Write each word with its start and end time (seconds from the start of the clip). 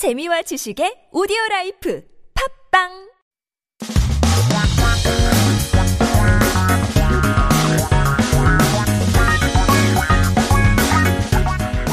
재미와 0.00 0.40
지식의 0.40 1.12
오디오 1.12 1.36
라이프 1.50 2.02
팝빵 2.72 2.88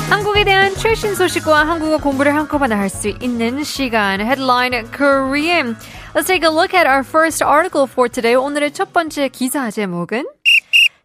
한국에 0.10 0.46
대한 0.46 0.74
최신 0.76 1.16
소식과 1.16 1.68
한국어 1.68 1.98
공부를 1.98 2.34
한꺼번에 2.34 2.76
할 2.76 2.90
수 2.90 3.10
있는 3.10 3.66
시간 3.66 4.22
Headline 4.22 4.90
Korean. 4.96 5.76
Let's 6.16 6.28
take 6.28 6.48
a 6.48 6.50
look 6.50 6.74
at 6.74 6.88
our 6.88 7.04
first 7.04 7.44
article 7.44 7.88
for 7.92 8.08
today. 8.08 8.36
오늘의 8.36 8.72
첫 8.72 8.94
번째 8.94 9.28
기사 9.28 9.70
제목은 9.70 10.26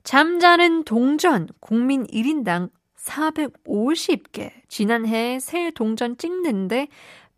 잠자는 0.04 0.84
동전 0.84 1.48
국민 1.58 2.06
1인당 2.06 2.70
450개. 3.01 4.51
지난해 4.67 5.39
새 5.39 5.71
동전 5.71 6.17
찍는데 6.17 6.87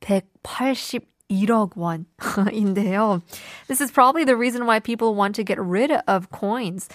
181억 0.01 1.77
원인데요. 1.77 3.21
This 3.67 3.81
is 3.81 3.91
probably 3.91 4.23
the 4.23 4.35
reason 4.35 4.65
why 4.65 4.79
people 4.79 5.13
want 5.13 5.35
to 5.35 5.43
get 5.43 5.59
rid 5.59 5.91
of 6.07 6.31
coins. 6.31 6.89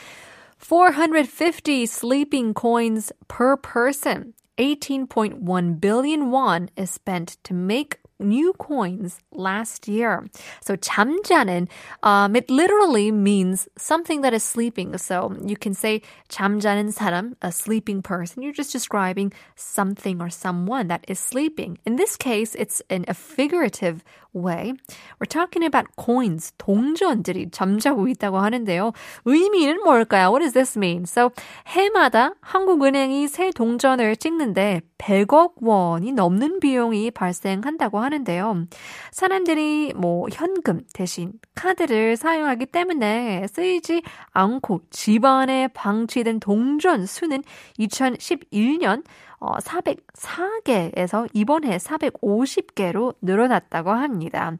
450 0.58 1.86
sleeping 1.86 2.54
coins 2.54 3.12
per 3.28 3.56
person. 3.56 4.34
18.1 4.58 5.80
billion 5.80 6.30
won 6.30 6.70
is 6.76 6.90
spent 6.90 7.36
to 7.42 7.52
make 7.52 7.98
new 8.18 8.52
coins 8.54 9.18
last 9.32 9.88
year. 9.88 10.24
So 10.60 10.76
잠자는, 10.76 11.68
um, 12.02 12.36
it 12.36 12.50
literally 12.50 13.10
means 13.10 13.68
something 13.76 14.22
that 14.22 14.32
is 14.32 14.42
sleeping. 14.42 14.96
So 14.98 15.36
you 15.44 15.56
can 15.56 15.74
say 15.74 16.02
잠자는 16.28 16.92
사람, 16.92 17.34
a 17.42 17.52
sleeping 17.52 18.02
person. 18.02 18.42
You're 18.42 18.52
just 18.52 18.72
describing 18.72 19.32
something 19.56 20.20
or 20.20 20.30
someone 20.30 20.88
that 20.88 21.04
is 21.08 21.18
sleeping. 21.18 21.78
In 21.84 21.96
this 21.96 22.16
case, 22.16 22.54
it's 22.54 22.82
in 22.88 23.04
a 23.08 23.14
figurative 23.14 24.02
way. 24.34 24.74
We're 25.20 25.26
talking 25.26 25.64
about 25.64 25.86
coins, 25.96 26.52
동전들이 26.58 27.50
잠자고 27.50 28.08
있다고 28.08 28.38
하는데요. 28.38 28.92
의미는 29.24 29.82
뭘까요? 29.84 30.30
What 30.30 30.40
does 30.42 30.52
this 30.52 30.76
mean? 30.76 31.06
So 31.06 31.30
해마다 31.68 32.34
한국은행이 32.40 33.28
새 33.28 33.50
동전을 33.50 34.16
찍는데 34.16 34.82
100억 34.98 35.62
원이 35.62 36.12
넘는 36.12 36.60
비용이 36.60 37.10
발생한다고 37.12 37.98
하는데 37.98 38.07
요. 38.37 38.65
사람들이 39.11 39.93
뭐 39.95 40.27
현금 40.31 40.81
대신 40.93 41.33
카드를 41.55 42.17
사용하기 42.17 42.67
때문에 42.67 43.47
쓰이지 43.47 44.03
않고 44.31 44.81
집안에 44.89 45.69
방치된 45.69 46.39
동전 46.39 47.05
수는 47.05 47.43
2011년 47.79 49.03
어, 49.39 49.57
404개에서 49.59 51.29
이번해 51.33 51.77
450개로 51.77 53.15
늘어났다고 53.21 53.91
합니다. 53.91 54.51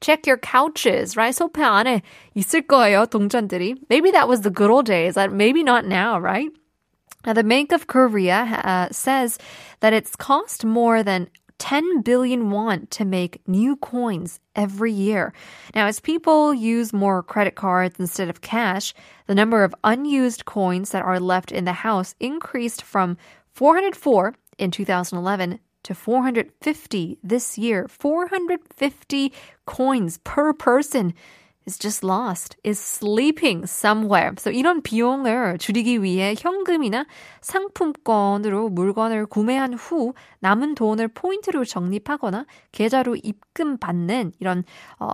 Check 0.00 0.26
your 0.26 0.40
couches, 0.40 1.16
right? 1.16 1.36
소파 1.36 1.76
안에 1.76 2.02
있을 2.34 2.62
거예요, 2.62 3.06
동전들이. 3.06 3.74
Maybe 3.90 4.10
that 4.12 4.28
was 4.28 4.40
the 4.40 4.50
good 4.50 4.70
old 4.70 4.86
days, 4.86 5.18
maybe 5.18 5.60
not 5.60 5.84
now, 5.86 6.18
right? 6.18 6.50
Now, 7.24 7.34
the 7.34 7.44
Bank 7.44 7.72
of 7.72 7.86
Korea 7.86 8.42
uh, 8.64 8.88
says 8.90 9.38
that 9.78 9.92
it's 9.92 10.16
cost 10.16 10.64
more 10.64 11.04
than 11.04 11.28
10 11.62 12.00
billion 12.00 12.50
won 12.50 12.88
to 12.88 13.04
make 13.04 13.40
new 13.46 13.76
coins 13.76 14.40
every 14.56 14.90
year. 14.90 15.32
Now, 15.76 15.86
as 15.86 16.00
people 16.00 16.52
use 16.52 16.92
more 16.92 17.22
credit 17.22 17.54
cards 17.54 18.00
instead 18.00 18.28
of 18.28 18.40
cash, 18.40 18.92
the 19.28 19.34
number 19.36 19.62
of 19.62 19.72
unused 19.84 20.44
coins 20.44 20.90
that 20.90 21.04
are 21.04 21.20
left 21.20 21.52
in 21.52 21.64
the 21.64 21.72
house 21.72 22.16
increased 22.18 22.82
from 22.82 23.16
404 23.52 24.34
in 24.58 24.72
2011 24.72 25.60
to 25.84 25.94
450 25.94 27.18
this 27.22 27.56
year. 27.56 27.86
450 27.88 29.32
coins 29.64 30.18
per 30.24 30.52
person 30.52 31.14
is 31.66 31.78
just 31.78 32.04
lost, 32.04 32.56
is 32.64 32.78
sleeping 32.78 33.64
somewhere. 33.64 34.34
So 34.38 34.50
이런 34.50 34.82
비용을 34.82 35.58
줄이기 35.58 36.02
위해 36.02 36.34
현금이나 36.38 37.06
상품권으로 37.40 38.68
물건을 38.70 39.26
구매한 39.26 39.74
후 39.74 40.14
남은 40.40 40.74
돈을 40.74 41.08
포인트로 41.08 41.64
적립하거나 41.64 42.46
계좌로 42.72 43.16
입금받는 43.16 44.32
이런 44.40 44.64
어, 44.98 45.12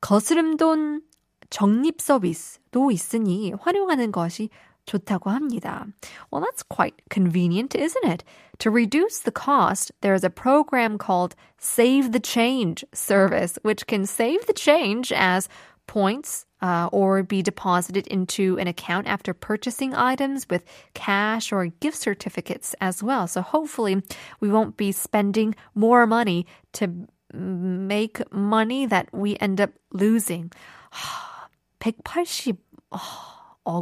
거스름돈 0.00 1.02
적립 1.50 2.00
서비스도 2.00 2.90
있으니 2.90 3.52
활용하는 3.58 4.12
것이 4.12 4.50
좋다고 4.88 5.30
합니다. 5.30 5.86
Well, 6.30 6.42
that's 6.42 6.62
quite 6.62 6.94
convenient, 7.10 7.74
isn't 7.74 8.04
it? 8.04 8.24
To 8.60 8.70
reduce 8.70 9.20
the 9.20 9.30
cost, 9.30 9.92
there's 10.00 10.24
a 10.24 10.30
program 10.30 10.98
called 10.98 11.36
Save 11.58 12.12
the 12.12 12.20
Change 12.20 12.84
service, 12.92 13.58
which 13.62 13.86
can 13.86 14.06
save 14.06 14.46
the 14.46 14.52
change 14.52 15.12
as 15.12 15.48
points 15.87 16.45
uh, 16.61 16.87
or 16.91 17.23
be 17.23 17.41
deposited 17.41 18.07
into 18.07 18.57
an 18.57 18.67
account 18.67 19.07
after 19.07 19.33
purchasing 19.33 19.93
items 19.93 20.47
with 20.49 20.63
cash 20.93 21.51
or 21.51 21.67
gift 21.67 21.97
certificates 21.97 22.73
as 22.79 23.03
well. 23.03 23.27
So 23.27 23.41
hopefully, 23.41 24.01
we 24.39 24.49
won't 24.49 24.77
be 24.77 24.91
spending 24.91 25.55
more 25.75 26.07
money 26.07 26.45
to 26.73 27.07
make 27.33 28.21
money 28.31 28.85
that 28.85 29.09
we 29.13 29.37
end 29.39 29.59
up 29.59 29.71
losing. 29.91 30.51
180억 31.79 32.57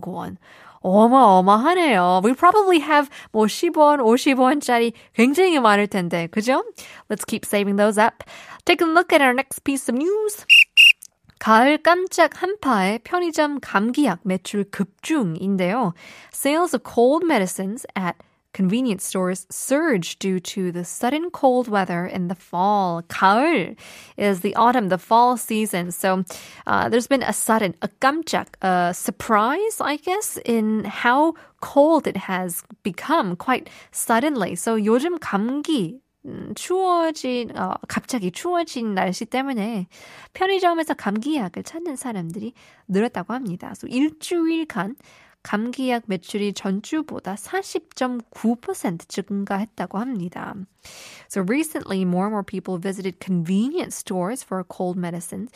원. 0.07 0.37
어마어마하네요. 0.83 2.23
We 2.23 2.33
probably 2.33 2.79
have 2.79 3.09
뭐 3.31 3.45
10원, 3.45 3.99
50원짜리 4.01 4.93
굉장히 5.13 5.59
많을 5.59 5.87
텐데, 5.87 6.27
그죠? 6.27 6.63
Let's 7.09 7.23
keep 7.23 7.45
saving 7.45 7.75
those 7.75 7.99
up. 7.99 8.23
Take 8.65 8.81
a 8.81 8.85
look 8.85 9.13
at 9.13 9.21
our 9.21 9.33
next 9.33 9.63
piece 9.63 9.87
of 9.89 9.95
news. 9.95 10.45
가을 11.45 11.79
깜짝 11.79 12.39
한파에 12.39 12.99
편의점 12.99 13.59
감기약 13.61 14.19
매출 14.23 14.63
급중인데요. 14.69 15.93
Sales 16.31 16.75
of 16.75 16.83
cold 16.83 17.25
medicines 17.25 17.83
at 17.95 18.15
convenience 18.53 19.03
stores 19.03 19.47
surge 19.49 20.19
due 20.19 20.39
to 20.39 20.71
the 20.71 20.83
sudden 20.83 21.31
cold 21.31 21.67
weather 21.67 22.05
in 22.05 22.27
the 22.27 22.35
fall. 22.35 23.01
가을 23.07 23.75
is 24.17 24.41
the 24.41 24.55
autumn, 24.55 24.89
the 24.89 24.99
fall 24.99 25.35
season. 25.35 25.89
So 25.89 26.23
uh, 26.67 26.89
there's 26.89 27.07
been 27.07 27.23
a 27.23 27.33
sudden, 27.33 27.73
a 27.81 27.87
깜짝, 27.87 28.47
a 28.61 28.93
surprise, 28.93 29.81
I 29.81 29.95
guess, 29.97 30.37
in 30.45 30.83
how 30.85 31.33
cold 31.59 32.05
it 32.05 32.17
has 32.17 32.61
become 32.83 33.35
quite 33.35 33.67
suddenly. 33.91 34.53
So 34.53 34.75
요즘 34.75 35.17
감기 35.17 36.01
추워진, 36.54 37.56
어, 37.56 37.74
갑자기 37.88 38.30
추워진 38.30 38.94
날씨 38.94 39.24
때문에 39.24 39.86
편의점에서 40.32 40.94
감기약을 40.94 41.62
찾는 41.62 41.96
사람들이 41.96 42.52
늘었다고 42.88 43.32
합니다. 43.32 43.72
So 43.76 43.88
일주일간 43.88 44.96
감기약 45.46 46.02
매출이 46.06 46.54
전주보다 46.54 47.36
40.9% 47.36 49.08
증가했다고 49.08 49.98
합니다. 49.98 50.54
So 51.28 51.42
recently, 51.42 52.04
more 52.04 52.26
and 52.26 52.32
more 52.32 52.42
people 52.42 52.78
visited 52.78 53.20
convenience 53.20 53.94
stores 53.94 54.42
for 54.42 54.64
cold 54.64 54.96
medicines 54.98 55.50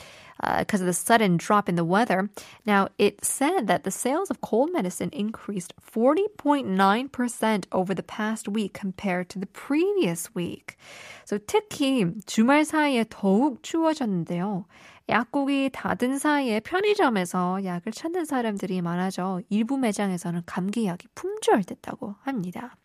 because 0.58 0.80
uh, 0.80 0.84
of 0.84 0.86
the 0.86 0.92
sudden 0.92 1.36
drop 1.36 1.68
in 1.68 1.74
the 1.74 1.84
weather. 1.84 2.30
Now, 2.64 2.88
it 2.98 3.24
said 3.24 3.66
that 3.66 3.82
the 3.82 3.90
sales 3.90 4.30
of 4.30 4.40
cold 4.40 4.70
medicine 4.72 5.10
increased 5.12 5.74
40.9% 5.82 7.64
over 7.72 7.94
the 7.94 8.02
past 8.02 8.48
week 8.48 8.72
compared 8.72 9.28
to 9.30 9.40
the 9.40 9.46
previous 9.46 10.32
week. 10.34 10.76
So 11.24 11.38
특히 11.38 12.06
주말 12.26 12.64
사이에 12.64 13.06
더욱 13.10 13.62
추워졌는데요. 13.62 14.66
약국이 15.10 15.70
닫은 15.72 16.18
사이에 16.18 16.60
편의점에서 16.60 17.64
약을 17.64 17.92
찾는 17.92 18.24
사람들이 18.24 18.80
많아져 18.80 19.40
일부 19.50 19.76
매장에서는 19.80 20.42
감기약이 20.46 21.08
품절됐다고 21.14 22.16
합니다. 22.22 22.76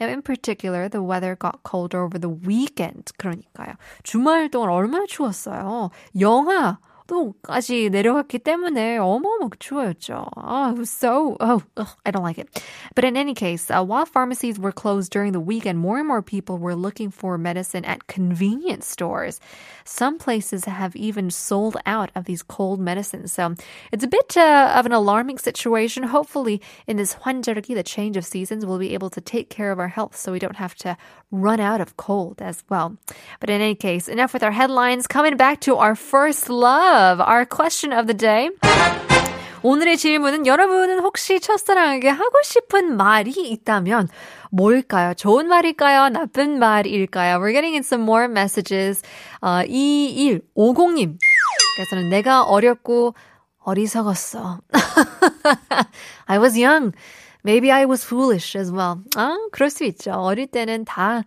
Now, 0.00 0.08
in 0.08 0.22
particular, 0.22 0.88
the 0.88 1.04
weather 1.04 1.34
got 1.36 1.60
colder 1.68 2.04
over 2.04 2.18
the 2.18 2.32
weekend. 2.46 3.12
그러니까요. 3.18 3.74
주말 4.02 4.50
동안 4.50 4.70
얼마나 4.70 5.04
추웠어요. 5.06 5.90
영하 6.20 6.78
도까지 7.07 7.89
내려갔기 7.89 8.39
때문에 8.39 8.97
어마어마하게 8.97 9.57
추워졌죠. 9.59 10.25
Oh, 10.37 10.71
it 10.71 10.77
was 10.77 10.89
so, 10.89 11.35
oh, 11.39 11.61
ugh, 11.75 11.89
I 12.05 12.11
don't 12.11 12.23
like 12.23 12.37
it. 12.37 12.47
But 12.95 13.03
in 13.03 13.17
any 13.17 13.33
case, 13.33 13.69
uh, 13.69 13.83
while 13.83 14.05
pharmacies 14.05 14.57
were 14.57 14.71
closed 14.71 15.11
during 15.11 15.33
the 15.33 15.39
weekend, 15.39 15.79
more 15.79 15.99
and 15.99 16.07
more 16.07 16.21
people 16.21 16.57
were 16.57 16.75
looking 16.75 17.11
for 17.11 17.37
medicine 17.37 17.83
at 17.83 18.07
convenience 18.07 18.87
stores. 18.87 19.41
Some 19.83 20.17
places 20.17 20.63
have 20.65 20.95
even 20.95 21.29
sold 21.29 21.75
out 21.85 22.09
of 22.15 22.23
these 22.23 22.41
cold 22.41 22.79
medicines. 22.79 23.33
So 23.33 23.55
it's 23.91 24.03
a 24.03 24.07
bit 24.07 24.37
uh, 24.37 24.71
of 24.75 24.85
an 24.85 24.93
alarming 24.93 25.39
situation. 25.39 26.03
Hopefully, 26.03 26.61
in 26.87 26.95
this 26.95 27.15
환절기, 27.15 27.75
the 27.75 27.83
change 27.83 28.15
of 28.15 28.25
seasons, 28.25 28.65
we'll 28.65 28.79
be 28.79 28.93
able 28.93 29.09
to 29.09 29.19
take 29.19 29.49
care 29.49 29.71
of 29.71 29.79
our 29.79 29.89
health 29.89 30.15
so 30.15 30.31
we 30.31 30.39
don't 30.39 30.55
have 30.55 30.75
to 30.75 30.95
run 31.31 31.59
out 31.59 31.81
of 31.81 31.97
cold 31.97 32.41
as 32.41 32.63
well. 32.69 32.95
But 33.41 33.49
in 33.49 33.59
any 33.59 33.75
case, 33.75 34.07
enough 34.07 34.33
with 34.33 34.43
our 34.43 34.51
headlines. 34.51 35.07
Coming 35.07 35.35
back 35.35 35.59
to 35.61 35.75
our 35.77 35.95
first 35.95 36.49
love, 36.49 36.93
Our 36.98 37.44
question 37.44 37.92
of 37.92 38.06
the 38.06 38.16
day. 38.16 38.50
오늘의 39.62 39.96
질문은 39.96 40.46
여러분은 40.46 41.00
혹시 41.00 41.40
첫사랑에게 41.40 42.08
하고 42.08 42.32
싶은 42.44 42.96
말이 42.96 43.30
있다면 43.30 44.08
뭘까요? 44.50 45.14
좋은 45.14 45.48
말일까요? 45.48 46.08
나쁜 46.10 46.58
말일까요? 46.58 47.38
We're 47.38 47.52
getting 47.52 47.74
in 47.74 47.82
some 47.82 48.02
more 48.02 48.26
messages. 48.26 49.02
어, 49.40 49.62
2150님. 49.66 51.18
그래서는 51.76 52.08
내가 52.08 52.42
어렸고 52.42 53.14
어리석었어. 53.58 54.60
I 56.26 56.38
was 56.38 56.58
young. 56.58 56.92
Maybe 57.43 57.71
I 57.71 57.85
was 57.85 58.05
foolish 58.05 58.55
as 58.55 58.71
well. 58.71 59.03
아, 59.17 59.35
그럴 59.51 59.69
수 59.69 59.83
있죠. 59.83 60.13
어릴 60.13 60.47
때는 60.47 60.85
다 60.85 61.23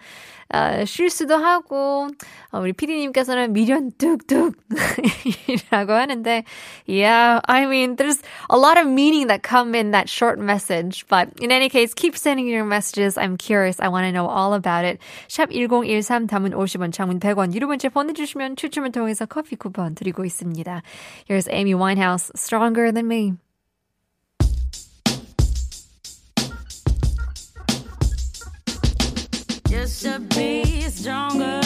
어, 0.49 0.85
실수도 0.87 1.37
하고 1.37 2.09
어, 2.53 2.61
우리 2.61 2.73
피디님께서는 2.73 3.53
미련 3.53 3.91
뚝뚝 3.99 4.55
이라고 5.49 5.93
하는데 5.93 6.44
yeah, 6.87 7.41
I 7.47 7.67
mean 7.67 7.97
there's 7.97 8.23
a 8.49 8.56
lot 8.56 8.79
of 8.79 8.87
meaning 8.87 9.27
that 9.27 9.43
come 9.43 9.75
in 9.75 9.91
that 9.91 10.09
short 10.09 10.38
message. 10.38 11.06
But 11.09 11.29
in 11.41 11.53
any 11.53 11.69
case, 11.69 11.93
keep 11.93 12.17
sending 12.17 12.49
your 12.49 12.65
messages. 12.65 13.19
I'm 13.19 13.37
curious. 13.37 13.79
I 13.79 13.88
want 13.88 14.06
to 14.06 14.12
know 14.12 14.27
all 14.27 14.55
about 14.55 14.87
it. 14.87 14.99
샵 15.29 15.53
1013 15.53 16.29
담은 16.29 16.53
50원, 16.53 16.93
장문 16.93 17.21
100원 17.21 17.53
유료 17.55 17.67
문자 17.67 17.91
보내주시면 17.91 18.56
추첨을 18.56 18.93
통해서 18.93 19.27
커피 19.27 19.56
쿠폰 19.56 19.94
드리고 19.94 20.25
있습니다. 20.25 20.83
Here's 21.29 21.49
Amy 21.50 21.75
Winehouse, 21.75 22.31
Stronger 22.37 22.91
Than 22.93 23.06
Me. 23.06 23.35
You 29.81 29.88
should 29.88 30.30
be 30.30 30.81
stronger 30.92 31.61